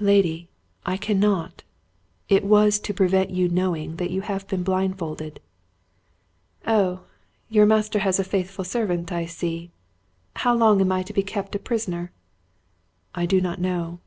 "Lady, 0.00 0.48
I 0.84 0.96
cannot! 0.96 1.62
It 2.28 2.42
was 2.42 2.80
to 2.80 2.92
prevent 2.92 3.30
you 3.30 3.48
knowing, 3.48 3.94
that 3.98 4.10
you 4.10 4.20
have 4.22 4.48
been 4.48 4.64
blindfolded." 4.64 5.38
"Oh! 6.66 7.04
your 7.48 7.66
master 7.66 8.00
has 8.00 8.18
a 8.18 8.24
faithful 8.24 8.64
servant, 8.64 9.12
I 9.12 9.26
see! 9.26 9.70
How 10.34 10.56
long 10.56 10.80
am 10.80 10.90
I 10.90 11.04
to 11.04 11.12
be 11.12 11.22
kept 11.22 11.54
a 11.54 11.60
prisoner?" 11.60 12.10
"I 13.14 13.26
do 13.26 13.40
not 13.40 13.60
know." 13.60 14.00